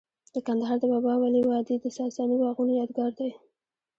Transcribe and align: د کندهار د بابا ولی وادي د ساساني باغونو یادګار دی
د 0.33 0.35
کندهار 0.47 0.77
د 0.81 0.85
بابا 0.93 1.13
ولی 1.19 1.41
وادي 1.49 1.75
د 1.79 1.85
ساساني 1.97 2.35
باغونو 2.41 2.73
یادګار 2.81 3.11
دی 3.19 3.29